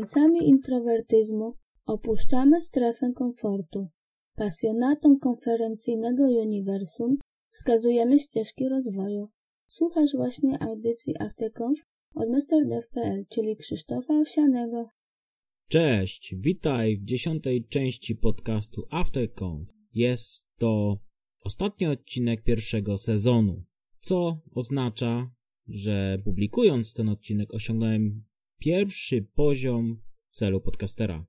[0.00, 1.54] granicami introwertyzmu
[1.86, 3.88] opuszczamy strefę komfortu.
[4.36, 7.16] Pasjonatom konferencyjnego uniwersum
[7.50, 9.28] wskazujemy ścieżki rozwoju.
[9.66, 11.78] Słuchasz właśnie audycji Afterconf
[12.14, 14.88] od MrDev.pl, czyli Krzysztofa Owsianego.
[15.68, 19.68] Cześć, witaj w dziesiątej części podcastu Afterconf.
[19.94, 20.98] Jest to
[21.44, 23.64] ostatni odcinek pierwszego sezonu,
[24.00, 25.30] co oznacza,
[25.68, 28.29] że publikując ten odcinek osiągnąłem
[28.60, 30.00] pierwszy poziom
[30.30, 31.26] celu podcastera.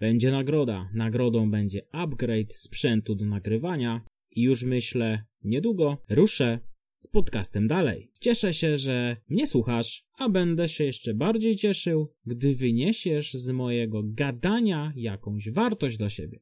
[0.00, 0.90] Będzie nagroda.
[0.94, 6.60] Nagrodą będzie upgrade sprzętu do nagrywania i już myślę, niedługo ruszę
[7.00, 8.10] z podcastem dalej.
[8.20, 14.02] Cieszę się, że mnie słuchasz, a będę się jeszcze bardziej cieszył, gdy wyniesiesz z mojego
[14.04, 16.40] gadania jakąś wartość dla siebie.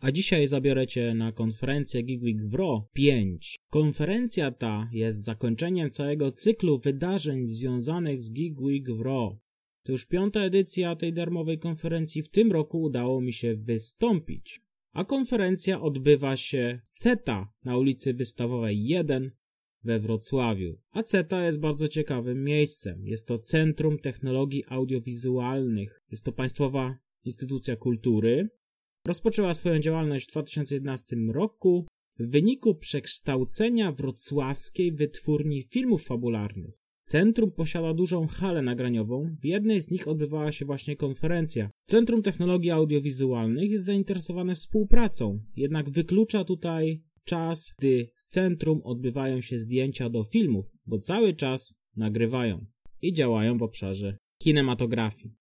[0.00, 3.56] A dzisiaj zabiorę Cię na konferencję Gigwig Wro 5.
[3.70, 9.38] Konferencja ta jest zakończeniem całego cyklu wydarzeń związanych z Gigwig Wro.
[9.82, 12.22] To już piąta edycja tej darmowej konferencji.
[12.22, 14.60] W tym roku udało mi się wystąpić.
[14.92, 19.30] A konferencja odbywa się CETA na ulicy Wystawowej 1
[19.84, 20.80] we Wrocławiu.
[20.90, 23.06] A CETA jest bardzo ciekawym miejscem.
[23.06, 26.02] Jest to Centrum Technologii Audiowizualnych.
[26.10, 28.48] Jest to państwowa instytucja kultury.
[29.06, 31.86] Rozpoczęła swoją działalność w 2011 roku
[32.18, 36.80] w wyniku przekształcenia wrocławskiej wytwórni filmów fabularnych.
[37.04, 39.36] Centrum posiada dużą halę nagraniową.
[39.42, 41.70] W jednej z nich odbywała się właśnie konferencja.
[41.86, 49.58] Centrum Technologii Audiowizualnych jest zainteresowane współpracą, jednak wyklucza tutaj czas, gdy w centrum odbywają się
[49.58, 52.66] zdjęcia do filmów, bo cały czas nagrywają
[53.02, 55.39] i działają w obszarze kinematografii.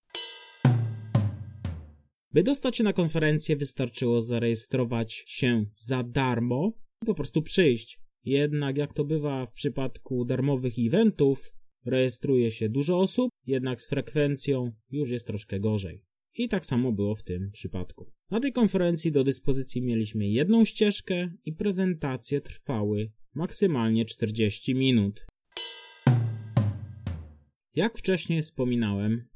[2.34, 6.72] By dostać się na konferencję wystarczyło zarejestrować się za darmo
[7.04, 8.00] i po prostu przyjść.
[8.26, 11.52] Jednak jak to bywa w przypadku darmowych eventów,
[11.86, 16.04] rejestruje się dużo osób, jednak z frekwencją już jest troszkę gorzej.
[16.36, 18.12] I tak samo było w tym przypadku.
[18.32, 25.26] Na tej konferencji do dyspozycji mieliśmy jedną ścieżkę i prezentacje trwały maksymalnie 40 minut.
[27.76, 29.28] Jak wcześniej wspominałem,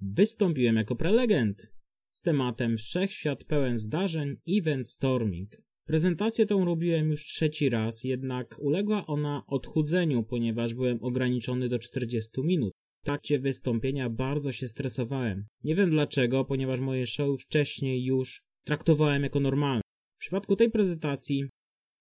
[0.00, 1.72] wystąpiłem jako prelegent
[2.12, 5.62] z tematem Wszechświat pełen zdarzeń Event Storming.
[5.86, 12.30] Prezentację tą robiłem już trzeci raz, jednak uległa ona odchudzeniu, ponieważ byłem ograniczony do 40
[12.38, 12.72] minut.
[13.02, 15.46] W trakcie wystąpienia bardzo się stresowałem.
[15.64, 19.82] Nie wiem dlaczego, ponieważ moje show wcześniej już traktowałem jako normalne.
[20.16, 21.44] W przypadku tej prezentacji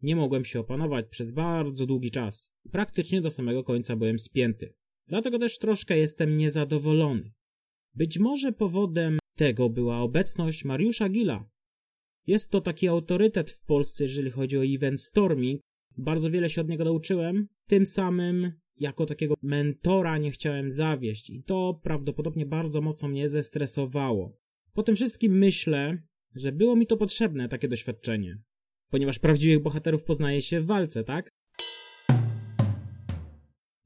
[0.02, 2.50] nie mogłem się opanować przez bardzo długi czas.
[2.72, 4.74] Praktycznie do samego końca byłem spięty.
[5.08, 7.32] Dlatego też troszkę jestem niezadowolony.
[7.96, 11.50] Być może powodem tego była obecność Mariusza Gila,
[12.28, 15.62] jest to taki autorytet w Polsce, jeżeli chodzi o event storming.
[15.98, 17.48] Bardzo wiele się od niego nauczyłem.
[17.68, 24.38] Tym samym jako takiego mentora nie chciałem zawieść i to prawdopodobnie bardzo mocno mnie zestresowało.
[24.74, 25.98] Po tym wszystkim myślę,
[26.36, 28.38] że było mi to potrzebne, takie doświadczenie.
[28.90, 31.30] Ponieważ prawdziwych bohaterów poznaje się w walce, tak?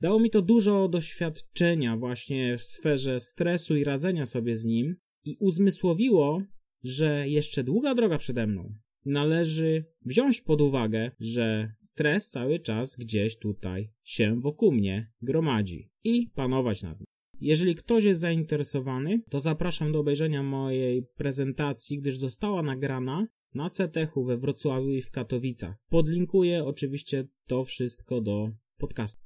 [0.01, 5.35] Dało mi to dużo doświadczenia właśnie w sferze stresu i radzenia sobie z nim i
[5.39, 6.41] uzmysłowiło,
[6.83, 8.75] że jeszcze długa droga przede mną.
[9.05, 16.27] Należy wziąć pod uwagę, że stres cały czas gdzieś tutaj się wokół mnie gromadzi i
[16.35, 17.05] panować nad nim.
[17.39, 24.13] Jeżeli ktoś jest zainteresowany, to zapraszam do obejrzenia mojej prezentacji, gdyż została nagrana na CTH
[24.25, 25.85] we Wrocławiu i w Katowicach.
[25.89, 29.21] Podlinkuję oczywiście to wszystko do podcastu.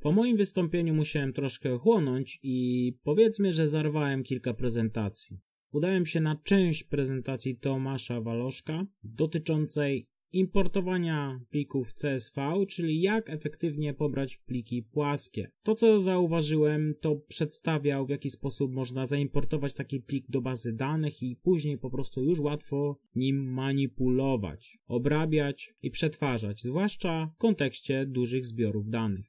[0.00, 5.40] Po moim wystąpieniu musiałem troszkę chłonąć i powiedzmy, że zarwałem kilka prezentacji.
[5.72, 14.36] Udałem się na część prezentacji Tomasza Waloszka dotyczącej importowania plików CSV, czyli jak efektywnie pobrać
[14.36, 15.50] pliki płaskie.
[15.62, 21.22] To co zauważyłem, to przedstawiał w jaki sposób można zaimportować taki plik do bazy danych
[21.22, 28.46] i później po prostu już łatwo nim manipulować, obrabiać i przetwarzać, zwłaszcza w kontekście dużych
[28.46, 29.26] zbiorów danych.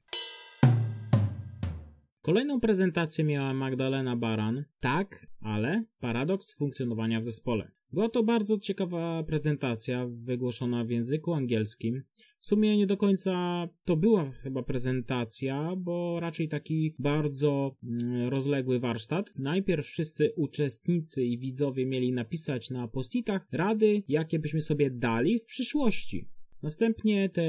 [2.22, 4.64] Kolejną prezentację miała Magdalena Baran.
[4.80, 7.70] Tak, ale paradoks funkcjonowania w zespole.
[7.92, 12.02] Była to bardzo ciekawa prezentacja, wygłoszona w języku angielskim.
[12.40, 18.80] W sumie nie do końca to była chyba prezentacja, bo raczej taki bardzo mm, rozległy
[18.80, 19.32] warsztat.
[19.38, 25.44] Najpierw wszyscy uczestnicy i widzowie mieli napisać na postitach rady, jakie byśmy sobie dali w
[25.44, 26.28] przyszłości.
[26.62, 27.42] Następnie te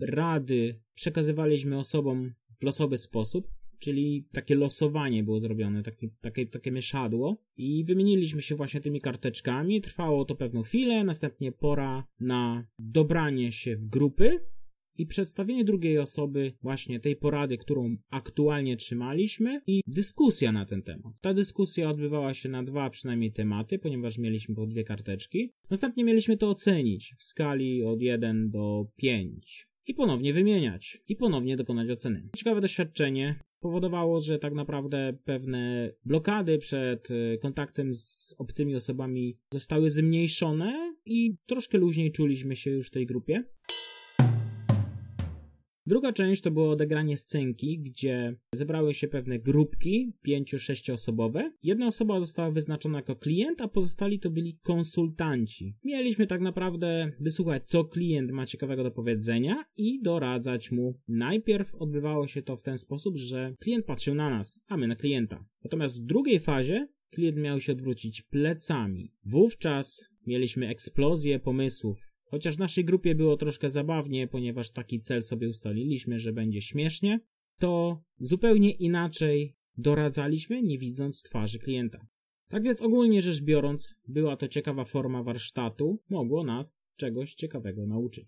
[0.00, 7.36] rady przekazywaliśmy osobom w losowy sposób czyli takie losowanie było zrobione, takie, takie, takie mieszadło
[7.56, 13.76] i wymieniliśmy się właśnie tymi karteczkami, trwało to pewną chwilę, następnie pora na dobranie się
[13.76, 14.40] w grupy
[14.98, 21.12] i przedstawienie drugiej osoby właśnie tej porady, którą aktualnie trzymaliśmy i dyskusja na ten temat.
[21.20, 25.52] Ta dyskusja odbywała się na dwa przynajmniej tematy, ponieważ mieliśmy po dwie karteczki.
[25.70, 31.56] Następnie mieliśmy to ocenić w skali od 1 do 5 i ponownie wymieniać i ponownie
[31.56, 32.28] dokonać oceny.
[32.36, 39.90] Ciekawe doświadczenie powodowało, że tak naprawdę pewne blokady przed e, kontaktem z obcymi osobami zostały
[39.90, 43.44] zmniejszone i troszkę luźniej czuliśmy się już w tej grupie.
[45.86, 51.52] Druga część to było odegranie scenki, gdzie zebrały się pewne grupki, pięciu, sześcioosobowe.
[51.62, 55.74] Jedna osoba została wyznaczona jako klient, a pozostali to byli konsultanci.
[55.84, 61.00] Mieliśmy tak naprawdę wysłuchać, co klient ma ciekawego do powiedzenia i doradzać mu.
[61.08, 64.96] Najpierw odbywało się to w ten sposób, że klient patrzył na nas, a my na
[64.96, 65.44] klienta.
[65.64, 69.12] Natomiast w drugiej fazie klient miał się odwrócić plecami.
[69.24, 75.48] Wówczas mieliśmy eksplozję pomysłów Chociaż w naszej grupie było troszkę zabawnie, ponieważ taki cel sobie
[75.48, 77.20] ustaliliśmy, że będzie śmiesznie,
[77.58, 82.06] to zupełnie inaczej doradzaliśmy, nie widząc twarzy klienta.
[82.48, 88.24] Tak więc ogólnie rzecz biorąc, była to ciekawa forma warsztatu, mogło nas czegoś ciekawego nauczyć.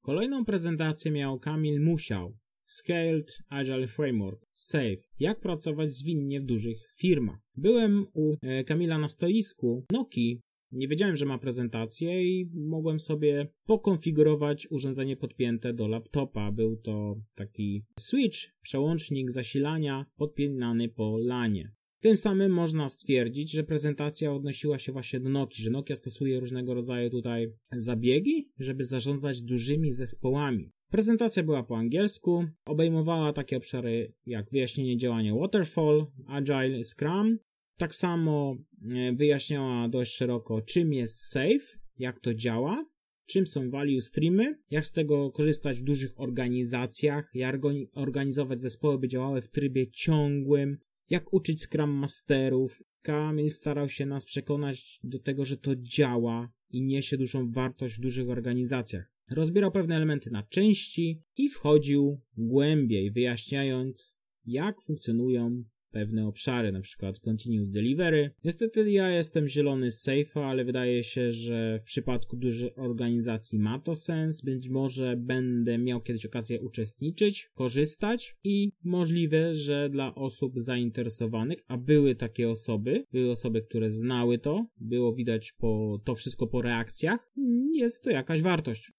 [0.00, 2.36] Kolejną prezentację miał Kamil Musiał.
[2.66, 4.96] Scaled Agile Framework, SAFE.
[5.20, 7.38] Jak pracować zwinnie w dużych firmach.
[7.56, 10.40] Byłem u e, Kamila na stoisku Noki
[10.72, 16.52] nie wiedziałem, że ma prezentację i mogłem sobie pokonfigurować urządzenie podpięte do laptopa.
[16.52, 21.72] Był to taki switch, przełącznik zasilania podpinany po lanie.
[22.00, 26.74] Tym samym można stwierdzić, że prezentacja odnosiła się właśnie do Nokia, że Nokia stosuje różnego
[26.74, 30.72] rodzaju tutaj zabiegi, żeby zarządzać dużymi zespołami.
[30.90, 37.38] Prezentacja była po angielsku, obejmowała takie obszary jak wyjaśnienie działania Waterfall, Agile, Scrum,
[37.80, 38.56] tak samo
[38.90, 42.86] e, wyjaśniała dość szeroko, czym jest Safe, jak to działa,
[43.26, 47.60] czym są value streamy, jak z tego korzystać w dużych organizacjach, jak
[47.94, 50.78] organizować zespoły, by działały w trybie ciągłym,
[51.10, 52.82] jak uczyć Scrum Masterów.
[53.02, 58.00] Kamil starał się nas przekonać do tego, że to działa i niesie dużą wartość w
[58.00, 59.12] dużych organizacjach.
[59.30, 67.18] Rozbierał pewne elementy na części i wchodził głębiej, wyjaśniając, jak funkcjonują pewne obszary, na przykład
[67.18, 68.30] continuous delivery.
[68.44, 73.78] Niestety ja jestem zielony z safe'a, ale wydaje się, że w przypadku dużej organizacji ma
[73.78, 74.42] to sens.
[74.42, 81.78] Być może będę miał kiedyś okazję uczestniczyć, korzystać i możliwe, że dla osób zainteresowanych, a
[81.78, 87.32] były takie osoby, były osoby, które znały to, było widać po to wszystko po reakcjach,
[87.72, 88.92] jest to jakaś wartość.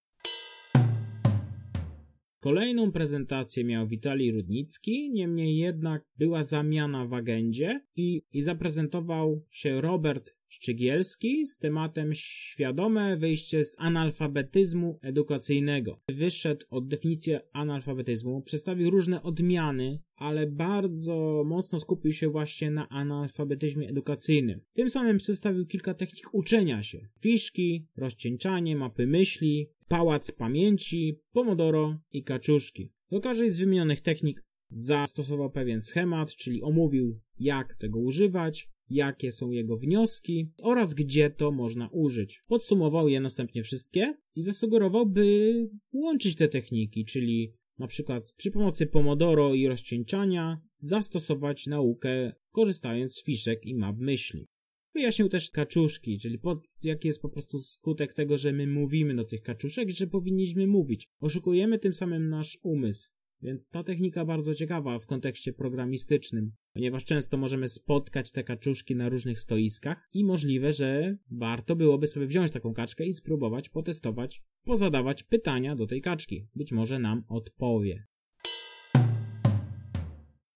[2.42, 9.82] Kolejną prezentację miał Witalij Rudnicki, niemniej jednak była zamiana w agendzie i, i zaprezentował się
[9.82, 16.00] Robert Szczygielski z tematem świadome wyjście z analfabetyzmu edukacyjnego.
[16.08, 23.90] Wyszedł od definicji analfabetyzmu, przedstawił różne odmiany, ale bardzo mocno skupił się właśnie na analfabetyzmie
[23.90, 24.62] edukacyjnym.
[24.74, 27.08] Tym samym przedstawił kilka technik uczenia się.
[27.20, 32.92] Fiszki, rozcieńczanie, mapy myśli, pałac pamięci, pomodoro i kaczuszki.
[33.12, 39.52] Do każdej z wymienionych technik zastosował pewien schemat, czyli omówił jak tego używać, jakie są
[39.52, 42.44] jego wnioski oraz gdzie to można użyć.
[42.48, 45.54] Podsumował je następnie wszystkie i zasugerował, by
[45.94, 53.24] łączyć te techniki, czyli na przykład przy pomocy pomodoro i rozcieńczania zastosować naukę korzystając z
[53.24, 54.48] fiszek i map myśli.
[54.94, 59.26] Wyjaśnił też kaczuszki, czyli pod, jaki jest po prostu skutek tego, że my mówimy do
[59.26, 61.08] tych kaczuszek, że powinniśmy mówić.
[61.20, 63.10] Oszukujemy tym samym nasz umysł.
[63.42, 69.10] Więc ta technika bardzo ciekawa w kontekście programistycznym, ponieważ często możemy spotkać te kaczuszki na
[69.10, 75.24] różnych stoiskach i możliwe, że warto byłoby sobie wziąć taką kaczkę i spróbować potestować, pozadawać
[75.24, 76.48] pytania do tej kaczki.
[76.56, 78.06] Być może nam odpowie.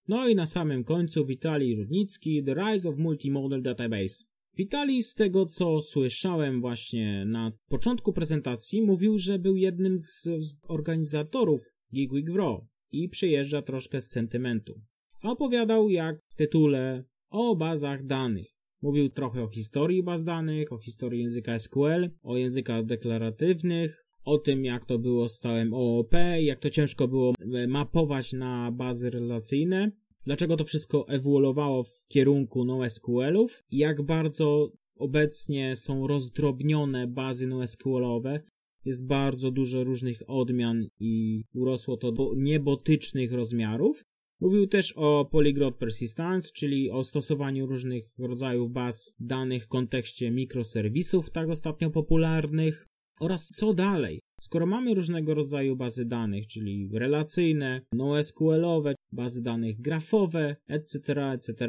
[0.07, 4.25] No i na samym końcu Witalij Rudnicki, The Rise of Multimodal Database.
[4.57, 10.55] Witalij z tego co słyszałem właśnie na początku prezentacji mówił, że był jednym z, z
[10.67, 12.61] organizatorów Gig Grow
[13.03, 14.81] i przyjeżdża troszkę z sentymentu.
[15.23, 18.47] Opowiadał jak w tytule o bazach danych.
[18.81, 24.65] Mówił trochę o historii baz danych, o historii języka SQL, o językach deklaratywnych, o tym
[24.65, 29.91] jak to było z całym OOP, jak to ciężko było e, mapować na bazy relacyjne,
[30.25, 38.39] dlaczego to wszystko ewoluowało w kierunku NoSQL-ów jak bardzo obecnie są rozdrobnione bazy NoSQL-owe
[38.85, 44.03] jest bardzo dużo różnych odmian i urosło to do niebotycznych rozmiarów.
[44.39, 51.29] Mówił też o Polyglot Persistence, czyli o stosowaniu różnych rodzajów baz danych w kontekście mikroserwisów,
[51.29, 52.87] tak ostatnio popularnych,
[53.19, 54.19] oraz co dalej.
[54.41, 61.67] Skoro mamy różnego rodzaju bazy danych, czyli relacyjne, NoSQL-owe, bazy danych grafowe, etc., etc.,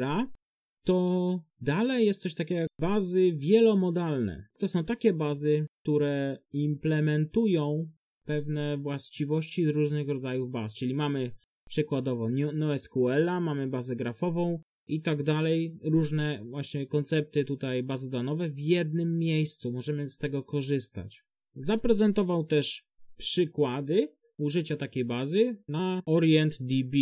[0.87, 4.47] to dalej jest coś takiego jak bazy wielomodalne.
[4.59, 7.89] To są takie bazy, które implementują
[8.25, 11.31] pewne właściwości różnych rodzajów baz, czyli mamy
[11.69, 18.59] przykładowo NoSQL-a, mamy bazę grafową i tak dalej, różne właśnie koncepty tutaj bazy danowe w
[18.59, 21.23] jednym miejscu, możemy z tego korzystać.
[21.55, 22.83] Zaprezentował też
[23.17, 26.95] przykłady użycia takiej bazy na OrientDB.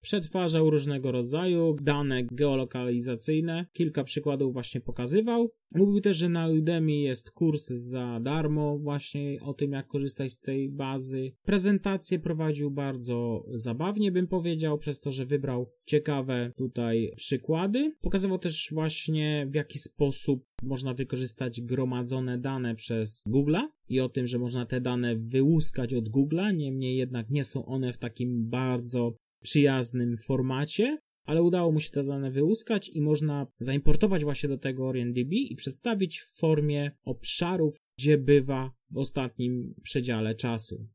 [0.00, 3.66] Przetwarzał różnego rodzaju dane geolokalizacyjne.
[3.72, 5.50] Kilka przykładów właśnie pokazywał.
[5.74, 10.38] Mówił też, że na Udemy jest kurs za darmo właśnie o tym, jak korzystać z
[10.38, 11.32] tej bazy.
[11.42, 17.92] Prezentację prowadził bardzo zabawnie, bym powiedział, przez to, że wybrał ciekawe tutaj przykłady.
[18.00, 24.26] Pokazywał też właśnie, w jaki sposób można wykorzystać gromadzone dane przez Google'a i o tym,
[24.26, 29.14] że można te dane wyłuskać od Google'a, niemniej jednak nie są one w takim bardzo
[29.42, 34.88] przyjaznym formacie, ale udało mu się te dane wyłuskać i można zaimportować właśnie do tego
[34.88, 40.88] OrientDB i przedstawić w formie obszarów, gdzie bywa w ostatnim przedziale czasu.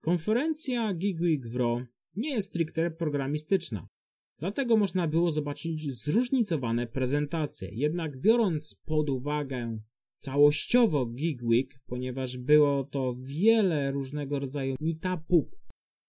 [0.00, 1.56] Konferencja GigWeek w
[2.16, 3.88] nie jest stricte programistyczna.
[4.38, 7.68] Dlatego można było zobaczyć zróżnicowane prezentacje.
[7.72, 9.78] Jednak biorąc pod uwagę
[10.18, 15.63] całościowo GigWeek, ponieważ było to wiele różnego rodzaju meetupów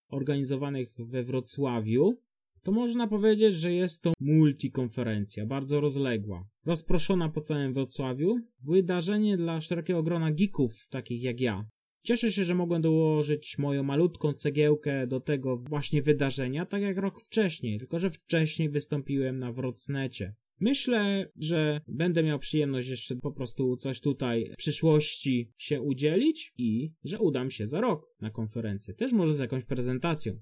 [0.10, 2.20] organizowanych we Wrocławiu,
[2.64, 9.62] to można powiedzieć, że jest to multikonferencja, bardzo rozległa, rozproszona po całym Wrocławiu, wydarzenie dla
[9.62, 11.66] szerokiego grona geeków, takich jak ja.
[12.04, 17.22] Cieszę się, że mogłem dołożyć moją malutką cegiełkę do tego właśnie wydarzenia, tak jak rok
[17.22, 20.36] wcześniej, tylko że wcześniej wystąpiłem na Wrocnecie.
[20.60, 26.92] Myślę, że będę miał przyjemność jeszcze po prostu coś tutaj w przyszłości się udzielić i
[27.04, 30.40] że udam się za rok na konferencję, też może z jakąś prezentacją.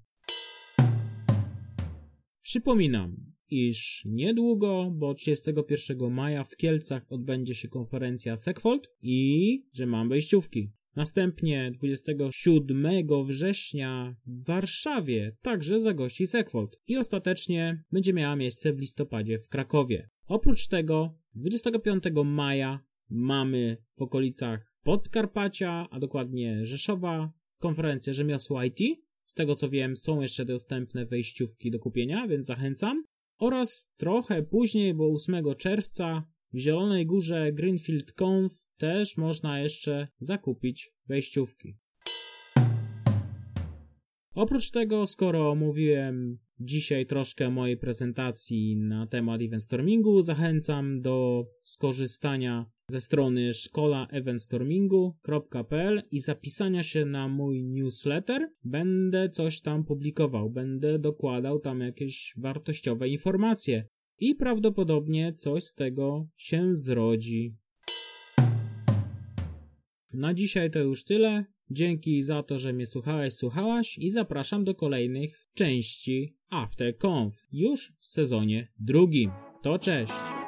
[2.42, 3.16] Przypominam,
[3.50, 10.72] iż niedługo, bo 31 maja w Kielcach odbędzie się konferencja Sekfold i że mam wejściówki.
[10.96, 12.86] Następnie 27
[13.26, 20.10] września w Warszawie także zagości Sekwold i ostatecznie będzie miała miejsce w listopadzie w Krakowie.
[20.28, 28.80] Oprócz tego 25 maja mamy w okolicach Podkarpacia, a dokładnie Rzeszowa, konferencję Rzemiosło IT.
[29.24, 33.04] Z tego co wiem, są jeszcze dostępne wejściówki do kupienia, więc zachęcam.
[33.38, 40.94] Oraz trochę później, bo 8 czerwca w Zielonej Górze Greenfield Conf też można jeszcze zakupić
[41.08, 41.78] wejściówki.
[44.34, 53.00] Oprócz tego, skoro omówiłem dzisiaj troszkę mojej prezentacji na temat eventstormingu, zachęcam do skorzystania ze
[53.00, 58.50] strony szkolaeventstormingu.pl i zapisania się na mój newsletter.
[58.64, 63.88] Będę coś tam publikował, będę dokładał tam jakieś wartościowe informacje
[64.20, 67.56] i prawdopodobnie coś z tego się zrodzi.
[70.14, 71.46] Na dzisiaj to już tyle.
[71.70, 78.08] Dzięki za to, że mnie słuchałeś, słuchałaś i zapraszam do kolejnych części AfterConf już w
[78.08, 79.32] sezonie drugim.
[79.62, 80.43] To cześć!